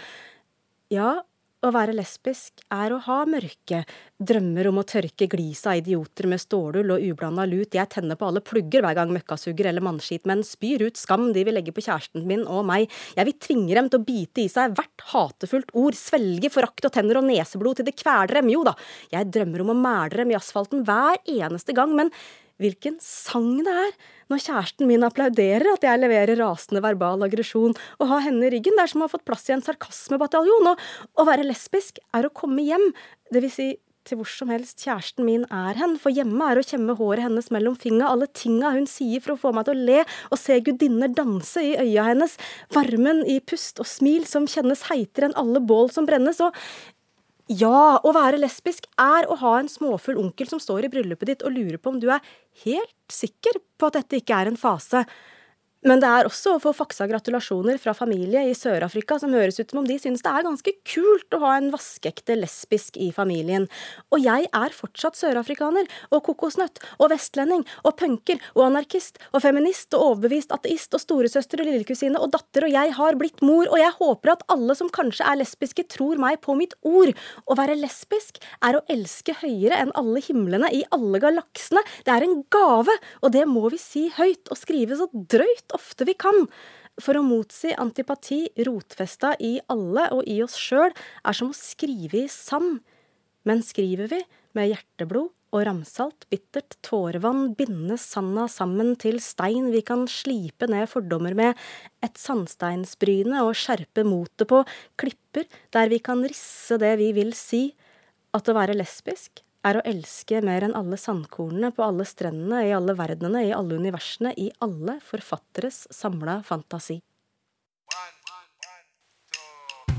[0.91, 1.21] ja,
[1.61, 3.83] Å være lesbisk er å ha mørke
[4.17, 7.77] drømmer om å tørke gliset av idioter med stålull og ublanda lut.
[7.77, 11.53] Jeg tenner på alle plugger hver gang møkkasuger eller mannskitmenn spyr ut skam de vil
[11.53, 12.89] legge på kjæresten min og meg.
[13.13, 16.95] Jeg vil tvinge dem til å bite i seg hvert hatefullt ord, svelge forakt og
[16.97, 18.49] tenner og neseblod til det kveler dem.
[18.55, 18.73] Jo da,
[19.13, 22.09] jeg drømmer om å mæle dem i asfalten hver eneste gang, men
[22.61, 23.93] hvilken sang det er.
[24.31, 27.75] Når kjæresten min applauderer at jeg leverer rasende verbal aggresjon.
[27.99, 30.71] Å ha henne i ryggen det er som å ha fått plass i en sarkasmebataljon.
[30.71, 32.91] Og å være lesbisk er å komme hjem,
[33.33, 33.73] vil si
[34.07, 37.51] til hvor som helst kjæresten min er hen, for hjemme er å kjemme håret hennes
[37.53, 39.99] mellom fingra, alle tinga hun sier for å få meg til å le,
[40.31, 42.37] og se gudinner danse i øya hennes,
[42.73, 46.55] varmen i pust og smil som kjennes heitere enn alle bål som brennes, og
[47.51, 51.45] ja, å være lesbisk er å ha en småfull onkel som står i bryllupet ditt
[51.45, 52.23] og lurer på om du er
[52.63, 55.03] helt sikker på at dette ikke er en fase.
[55.81, 59.71] Men det er også å få faksa gratulasjoner fra familie i Sør-Afrika som høres ut
[59.71, 63.65] som om de synes det er ganske kult å ha en vaskeekte lesbisk i familien.
[64.13, 69.97] Og jeg er fortsatt sørafrikaner og kokosnøtt og vestlending og punker og anarkist og feminist
[69.97, 73.81] og overbevist ateist og storesøster og lillekusine og datter, og jeg har blitt mor, og
[73.81, 77.15] jeg håper at alle som kanskje er lesbiske, tror meg på mitt ord.
[77.49, 81.81] Å være lesbisk er å elske høyere enn alle himlene i alle galaksene.
[82.05, 82.93] Det er en gave,
[83.25, 86.45] og det må vi si høyt og skrive så drøyt ofte vi kan.
[87.01, 92.25] For å motsi antipati rotfesta i alle og i oss sjøl er som å skrive
[92.25, 92.81] i sand.
[93.47, 94.19] Men skriver vi
[94.57, 100.87] med hjerteblod og ramsalt, bittert tårevann, binde sanda sammen til stein vi kan slipe ned
[100.91, 101.59] fordommer med,
[101.99, 104.63] et sandsteinsbryne og skjerpe motet på,
[104.99, 107.65] klipper der vi kan risse det vi vil si,
[108.31, 112.73] at å være lesbisk er å elske mer enn alle sandkornene på alle strendene, i
[112.73, 117.01] alle verdenene, i alle universene, i alle forfatteres samla fantasi.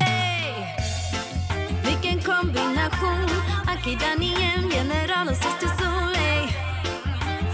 [0.03, 0.67] Ey,
[1.87, 3.29] vilken kombination
[3.73, 6.47] Aki Daniel, general og søster Sol ey.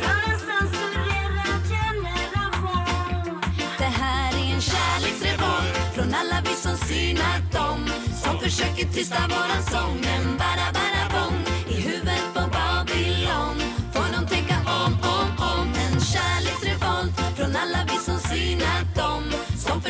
[0.00, 3.40] Från en censurerad generation
[3.78, 7.88] Det her er en kärleksrevolt Från alle vi som syner dem
[8.22, 10.97] Som forsøker tysta våran sång Men bara, bara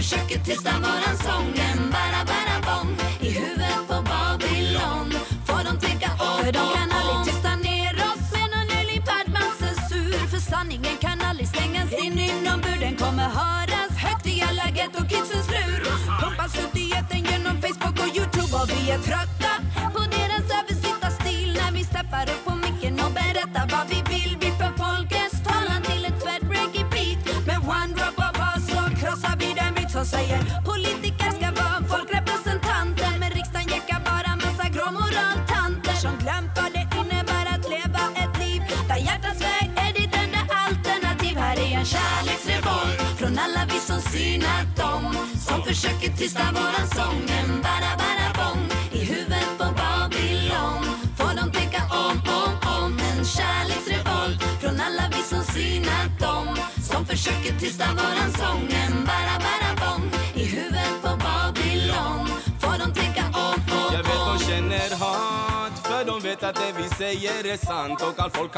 [0.08, 5.10] Våran sång Men bara, bara bong I huet på Babylon.
[5.46, 9.02] For dem tenker om, För de kan aldrig tysta ner oss Med någon nylig
[9.68, 10.26] i sur.
[10.32, 15.80] För sanningen kan aldrig stängas in inombords Den kommer höras högt i alla ghetto-kidsens lur
[16.20, 19.52] Pumpas ut i etern genom Facebook och Youtube Och vi är trötta
[19.94, 24.07] på deras översittarstil När vi steppar upp på micken och berättar vad vi
[29.98, 36.70] som säger Politiker ska vara folkrepresentanter Men riksdagen jäckar bara massa gråmoraltanter Som glömt vad
[36.76, 41.34] det innebär att leva ett liv Där hjärtats väg är ditt enda alternativ.
[41.44, 45.04] Här är en kärleksrevolt från alla vi som synat dem
[45.46, 48.64] Som försöker tysta våran sång En bara, bara bong
[48.98, 50.82] i huvudet på Babylon.
[51.18, 52.92] Får dem tänka om, om, om.
[53.10, 56.46] En kärleksrevolt från alla vi som synat dem
[56.90, 58.87] Som försöker tysta våran sång
[66.48, 68.52] För de vet att det vi säger är sant Och allt folk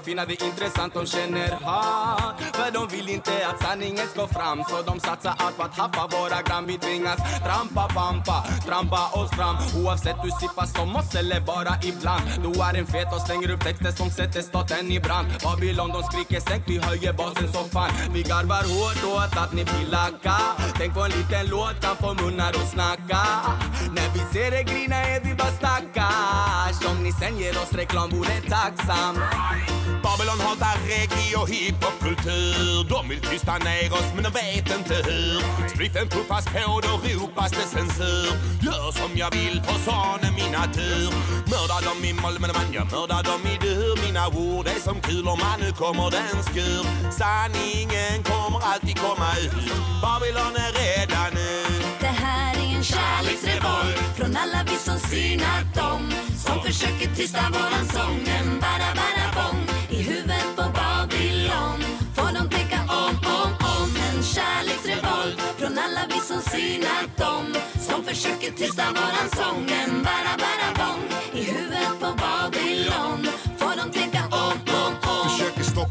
[0.00, 2.35] finna det intressant De känner hat För
[2.90, 6.42] de vill inte att sanningen ska fram Så de satsar allt på att haffa våra
[6.42, 6.66] gram.
[6.66, 9.56] Vi tvingas trampa, pampa, trampa oss fram.
[9.84, 12.24] Oavsett du sippar som oss eller bara ibland.
[12.42, 15.26] Du är en fet och slänger upp texter som sätter staten i brand.
[15.44, 17.90] Babylon de skriker sänk, vi höjer basen så fan.
[18.14, 20.36] Vi garvar hårt åt att ni vill lacka.
[20.78, 23.22] Tänk på en liten låt kan få munnar att snacka.
[23.96, 28.10] När vi ser er grina är vi bara stackars Om ni sen ger oss reklam
[28.10, 29.16] vore tacksam.
[30.02, 35.68] Babylon hatar reggae och hiphopkultur De vill tysta ner oss men de vet inte hur.
[35.68, 38.26] Spliffen puffas på, då ropas det censur.
[38.66, 41.08] Gör som jag vill för sån är min natur.
[41.52, 43.94] Mörda dem i men man jag mördar dem i dur.
[44.06, 46.84] Mina ord är som kulor man nu kommer den skur.
[47.20, 49.66] Sanningen kommer alltid komma ut.
[50.02, 51.52] Babylon är redan nu.
[52.00, 53.98] Det här är en kärleksrevolt.
[54.16, 56.02] från alla vi som synat dem
[56.44, 58.16] Som försöker tysta våran sång.
[58.26, 59.15] Men bara, bara
[66.56, 67.16] som synat
[67.80, 69.66] Som försöker tysta våran sång.
[70.04, 70.75] Bara, bara, bara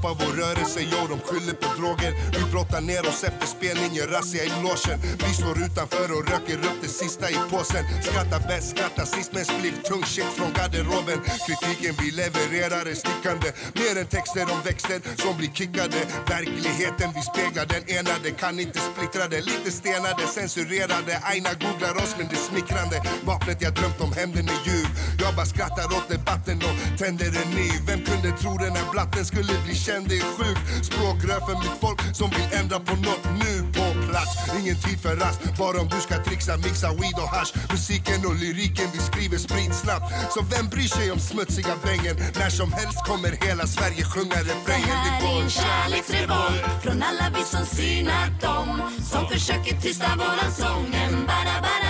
[0.05, 2.13] stoppa vår rörelse jo, de skyller på droger.
[2.37, 4.99] Vi brottar ner oss efter spelningen, razzia i logen.
[5.25, 7.83] Vi står utanför och röker upp det sista i påsen.
[8.03, 11.19] Skrattar bäst, skrattar sist men spliff, tung shit från garderoben.
[11.45, 13.49] Kritiken vi levererar är stickande.
[13.81, 15.99] Mer än texter om växter som blir kickade.
[16.33, 19.41] Verkligheten vi speglar, den enade kan inte splittra det.
[19.51, 21.13] Lite stenade, censurerade.
[21.31, 22.97] Aina googlar oss men det är smickrande.
[23.29, 24.89] Vapnet jag drömt om hämnden är ljuv.
[25.21, 27.67] Jag bara skrattar åt debatten och tänder en ny.
[27.87, 29.94] Vem kunde tro den här blatten skulle bli känd?
[30.03, 30.85] Det är sjukt.
[30.85, 34.33] Språkrör för mitt folk som vill ändra på något nu på plats.
[34.59, 37.51] Ingen tid för rast, bara om du ska trixa, mixa weed och hash.
[37.71, 40.05] Musiken och lyriken vi skriver spritsnabbt.
[40.33, 42.15] Så vem bryr sig om smutsiga bängen?
[42.39, 44.89] När som helst kommer hela Sverige sjunga Det refrängen.
[44.89, 48.69] här är en kärleksrevolt från alla vi som synat dem
[49.11, 50.85] som försöker tysta våran sång.
[51.03, 51.84] En bara bara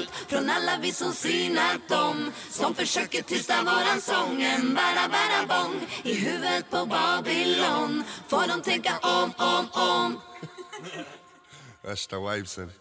[0.00, 4.42] kärleksrevolt från alla vi som synat dem som försöker tysta våran sång.
[4.42, 8.04] En bara bara bong i huvudet på Babylon.
[8.28, 10.20] Får de tänka om, om, om.
[11.82, 12.72] Värsta vibesen.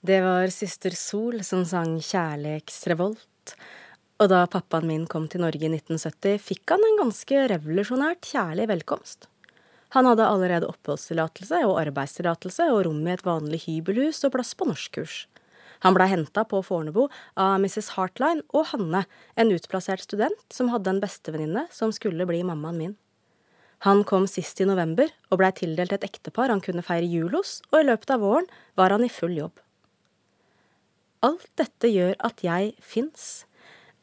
[0.00, 3.56] Det var Syster Sol som sang 'Kjærleksrevolt'.
[4.20, 8.68] Og da pappaen min kom til Norge i 1970, fikk han en ganske revolusjonært kjærlig
[8.68, 9.27] velkomst.
[9.96, 14.68] Han hadde allerede oppholdstillatelse og arbeidstillatelse og rom i et vanlig hybelhus og plass på
[14.68, 15.22] norskkurs.
[15.86, 17.06] Han blei henta på Fornebu
[17.38, 17.92] av Mrs.
[17.94, 19.04] Hartline og Hanne,
[19.38, 22.96] en utplassert student som hadde en bestevenninne som skulle bli mammaen min.
[23.86, 27.60] Han kom sist i november og blei tildelt et ektepar han kunne feire jul hos,
[27.70, 29.54] og i løpet av våren var han i full jobb.
[31.22, 33.44] Alt dette gjør at jeg fins.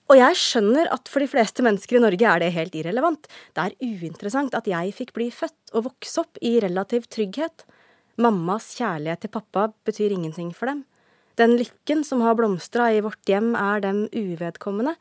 [0.06, 3.26] Og jeg skjønner at for de fleste mennesker i Norge er det helt irrelevant.
[3.58, 7.66] Det er uinteressant at jeg fikk bli født og vokse opp i relativ trygghet.
[8.22, 10.84] Mammas kjærlighet til pappa betyr ingenting for dem.
[11.42, 14.94] Den lykken som har blomstra i vårt hjem, er dem uvedkommende.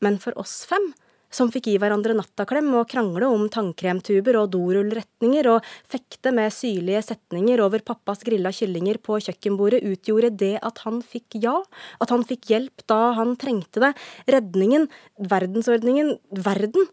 [0.00, 0.92] Men for oss fem,
[1.30, 7.02] som fikk gi hverandre nattaklem og krangle om tannkremtuber og dorullretninger og fekte med syrlige
[7.04, 11.56] setninger over pappas grilla kyllinger på kjøkkenbordet, utgjorde det at han fikk ja,
[12.00, 13.92] at han fikk hjelp da han trengte det,
[14.30, 14.88] redningen,
[15.20, 16.88] verdensordningen, verden.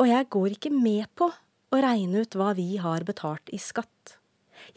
[0.00, 4.19] Og jeg går ikke med på å regne ut hva vi har betalt i skatt.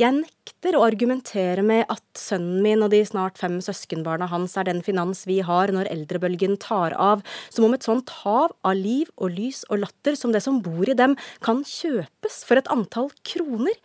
[0.02, 4.66] Jeg nekter å argumentere med at sønnen min og de snart fem søskenbarna hans er
[4.66, 7.22] den finans vi har når eldrebølgen tar av,
[7.54, 10.90] som om et sånt hav av liv og lys og latter som det som bor
[10.90, 11.14] i dem,
[11.46, 13.78] kan kjøpes for et antall kroner.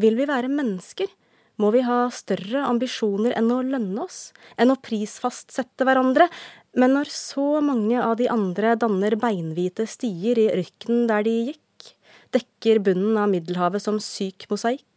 [0.00, 1.10] Vil vi være mennesker,
[1.60, 6.26] må vi ha større ambisjoner enn å lønne oss, enn å prisfastsette hverandre,
[6.74, 11.60] men når så mange av de andre danner beinhvite stier i ørkenen der de gikk,
[12.34, 14.93] dekker bunnen av Middelhavet som syk mosaikk,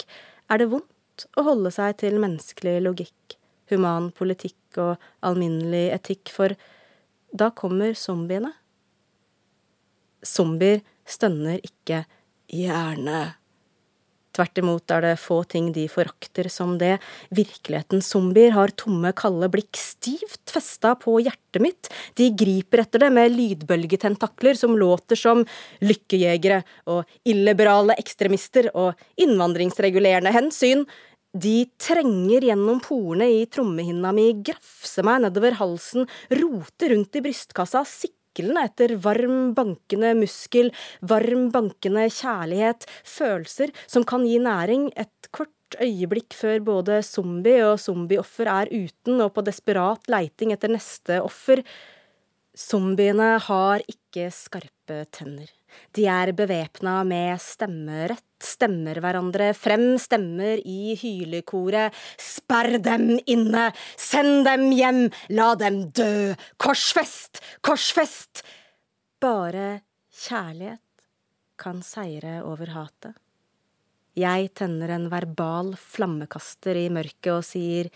[0.50, 3.38] er det vondt å holde seg til menneskelig logikk,
[3.72, 6.56] human politikk og alminnelig etikk, for
[7.36, 8.54] da kommer zombiene.
[10.26, 12.04] Zombier stønner ikke
[12.52, 13.38] gjerne.
[14.38, 17.00] Tvert imot er det få ting de forakter som det.
[17.34, 21.90] Virkelighetens zombier har tomme, kalde blikk stivt festa på hjertet mitt.
[22.20, 25.42] De griper etter det med lydbølgetentakler som låter som
[25.82, 26.62] lykkejegere
[26.94, 28.94] og illiberale ekstremister og
[29.26, 30.86] innvandringsregulerende hensyn.
[31.34, 37.84] De trenger gjennom porene i trommehinna mi, grafser meg nedover halsen, roter rundt i brystkassa,
[38.38, 40.70] siklende etter varm, bankende muskel,
[41.02, 45.50] varm, bankende kjærlighet, følelser som kan gi næring et kort
[45.82, 51.64] øyeblikk før både zombie og zombieoffer er uten og på desperat leiting etter neste offer.
[52.58, 55.50] Zombiene har ikke skarpe tenner.
[55.96, 61.96] De er bevæpna med stemmerett, stemmer hverandre frem, stemmer i hylekoret.
[62.22, 63.70] Sperr dem inne!
[63.98, 65.06] Send dem hjem!
[65.34, 66.34] La dem dø!
[66.62, 67.42] Korsfest!
[67.66, 68.44] Korsfest!
[69.22, 69.82] Bare
[70.14, 70.84] kjærlighet
[71.58, 73.18] kan seire over hatet.
[74.18, 77.90] Jeg tenner en verbal flammekaster i mørket og sier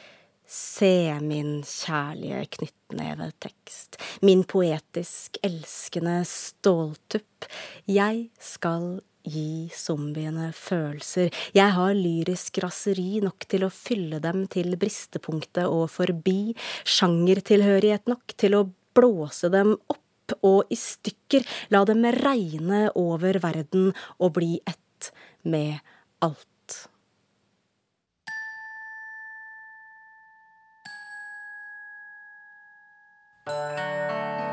[0.52, 3.96] Se min kjærlige knyttnevetekst,
[4.28, 7.48] min poetisk elskende ståltupp,
[7.88, 14.76] jeg skal gi zombiene følelser, jeg har lyrisk raseri nok til å fylle dem til
[14.82, 16.52] bristepunktet og forbi,
[16.84, 23.94] sjangertilhørighet nok til å blåse dem opp og i stykker, la dem regne over verden
[24.20, 25.14] og bli ett
[25.48, 25.80] med
[26.20, 26.51] alt.
[33.52, 34.51] Música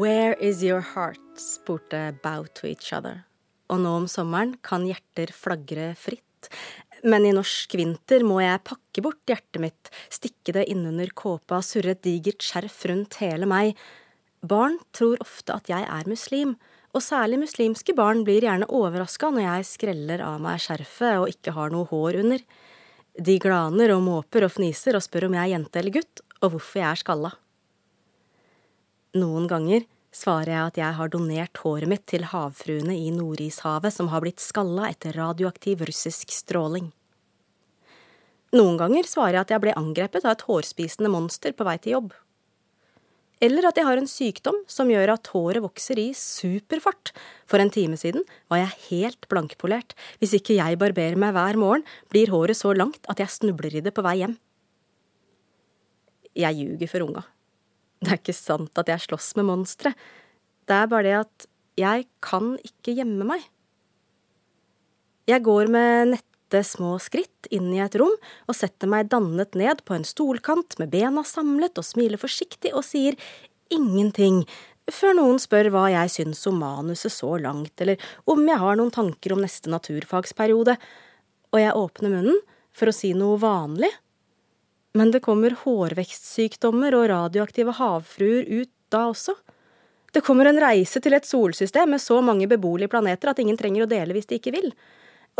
[0.00, 1.20] Where is your heart?
[1.36, 3.26] spurte Bow to each other.
[3.68, 6.48] Og nå om sommeren kan hjerter flagre fritt.
[7.04, 11.92] Men i norsk vinter må jeg pakke bort hjertet mitt, stikke det innunder kåpa, surre
[11.92, 13.74] et digert skjerf rundt hele meg.
[14.40, 16.56] Barn tror ofte at jeg er muslim,
[16.96, 21.58] og særlig muslimske barn blir gjerne overraska når jeg skreller av meg skjerfet og ikke
[21.58, 22.48] har noe hår under.
[23.20, 26.56] De glaner og måper og fniser og spør om jeg er jente eller gutt, og
[26.56, 27.36] hvorfor jeg er skalla.
[29.18, 29.82] Noen ganger
[30.14, 34.42] svarer jeg at jeg har donert håret mitt til havfruene i Nordishavet som har blitt
[34.42, 36.92] skalla etter radioaktiv russisk stråling.
[38.54, 41.96] Noen ganger svarer jeg at jeg ble angrepet av et hårspisende monster på vei til
[41.96, 42.12] jobb.
[43.42, 47.14] Eller at jeg har en sykdom som gjør at håret vokser i superfart.
[47.50, 49.96] For en time siden var jeg helt blankpolert.
[50.20, 53.82] Hvis ikke jeg barberer meg hver morgen, blir håret så langt at jeg snubler i
[53.86, 54.38] det på vei hjem.
[56.36, 57.26] Jeg ljuger for unga.
[58.04, 59.92] Det er ikke sant at jeg slåss med monstre.
[60.64, 61.46] Det er bare det at
[61.80, 63.44] jeg kan ikke gjemme meg.
[65.28, 68.16] Jeg går med nette små skritt inn i et rom
[68.48, 72.86] og setter meg dannet ned på en stolkant med bena samlet og smiler forsiktig og
[72.88, 73.18] sier
[73.70, 74.42] ingenting,
[74.90, 78.90] før noen spør hva jeg syns om manuset så langt, eller om jeg har noen
[78.90, 80.74] tanker om neste naturfagsperiode,
[81.54, 82.40] og jeg åpner munnen
[82.74, 83.92] for å si noe vanlig.
[84.98, 89.36] Men det kommer hårvekstsykdommer og radioaktive havfruer ut da også.
[90.10, 93.86] Det kommer en reise til et solsystem med så mange beboelige planeter at ingen trenger
[93.86, 94.72] å dele hvis de ikke vil.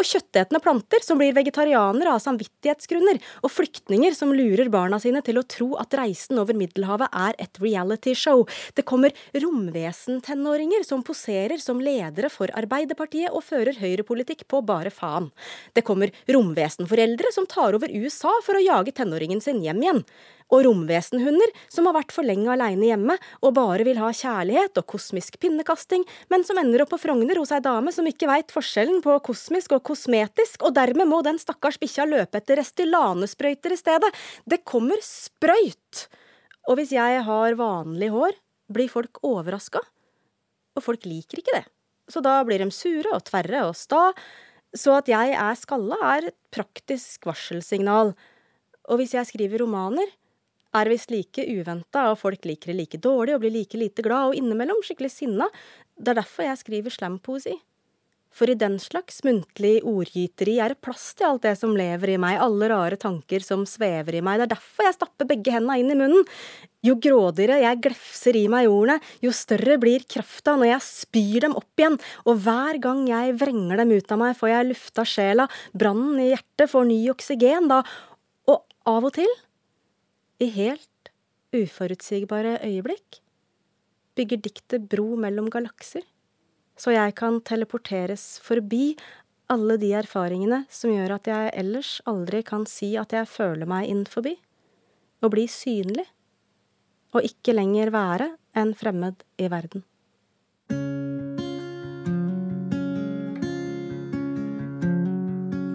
[0.01, 5.36] Og kjøttetende planter som blir vegetarianere av samvittighetsgrunner, og flyktninger som lurer barna sine til
[5.36, 8.46] å tro at reisen over Middelhavet er et realityshow.
[8.72, 9.12] Det kommer
[9.44, 15.28] romvesentenåringer som poserer som ledere for Arbeiderpartiet og fører høyrepolitikk på bare faen.
[15.76, 20.05] Det kommer romvesenforeldre som tar over USA for å jage tenåringen sin hjem igjen.
[20.51, 24.88] Og romvesenhunder som har vært for lenge aleine hjemme og bare vil ha kjærlighet og
[24.90, 28.98] kosmisk pinnekasting, men som ender opp på Frogner hos ei dame som ikke veit forskjellen
[29.05, 34.11] på kosmisk og kosmetisk, og dermed må den stakkars bikkja løpe etter Restylane-sprøyter i stedet.
[34.42, 36.09] Det kommer sprøyt!
[36.68, 38.36] Og hvis jeg har vanlig hår,
[38.70, 39.82] blir folk overraska.
[40.76, 41.66] Og folk liker ikke det.
[42.11, 44.11] Så da blir de sure og tverre og sta.
[44.76, 48.14] Så at jeg er skalla, er et praktisk varselsignal.
[48.90, 50.11] Og hvis jeg skriver romaner,
[50.77, 54.31] er visst like uventa, og folk liker det like dårlig og blir like lite glad,
[54.31, 55.51] og innimellom skikkelig sinna.
[55.99, 57.57] Det er derfor jeg skriver slampoesi.
[58.31, 62.18] For i den slags muntlig ordgyteri er det plass til alt det som lever i
[62.23, 64.39] meg, alle rare tanker som svever i meg.
[64.39, 66.29] Det er derfor jeg stapper begge henda inn i munnen.
[66.87, 71.59] Jo grådigere jeg glefser i meg ordene, jo større blir krafta når jeg spyr dem
[71.59, 75.51] opp igjen, og hver gang jeg vrenger dem ut av meg, får jeg lufta sjela,
[75.75, 77.83] brannen i hjertet får ny oksygen, da,
[78.49, 79.39] og av og til,
[80.41, 81.12] i helt
[81.57, 83.20] uforutsigbare øyeblikk,
[84.16, 86.07] bygger diktet bro mellom galakser
[86.80, 88.95] så jeg kan teleporteres forbi
[89.51, 93.91] alle de erfaringene som gjør at jeg ellers aldri kan si at jeg føler meg
[93.91, 94.36] inn forbi,
[95.20, 96.07] og bli synlig,
[97.12, 99.84] og ikke lenger være en fremmed i verden.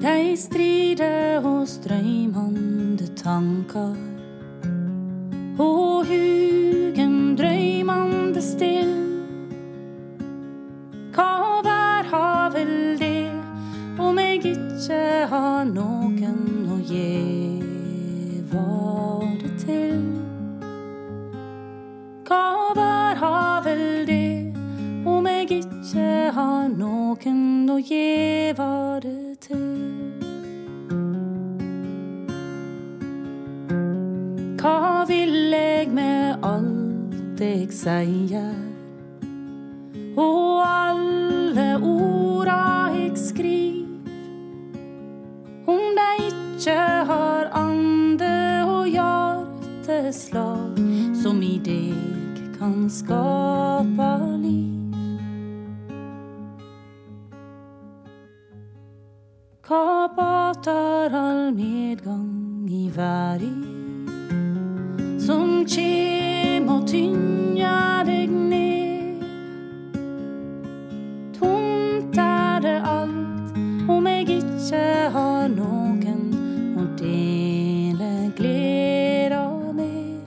[0.06, 4.15] De strider hos drøymande tankar,
[28.46, 30.14] gjeva det til?
[34.62, 38.54] Hva vil jeg med alt jeg sier?
[40.16, 42.62] og alle orda
[42.94, 43.84] jeg skriv.
[45.68, 46.78] Om de ikke
[47.10, 50.80] har ande og hjerteslag
[51.24, 53.65] som i deg kan skapa
[61.56, 63.52] medgang i verda
[65.26, 69.24] som kjem og tynger deg ned?
[71.38, 73.56] Tomt er det alt
[73.96, 74.84] om eg ikke
[75.16, 76.26] har noen
[76.76, 79.46] å dele gleda
[79.80, 80.20] med.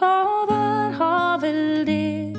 [0.00, 0.16] Hva
[0.48, 2.32] vær har vel det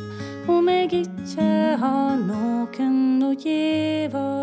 [0.50, 1.52] om jeg ikke
[1.84, 4.37] har noen å gjeva det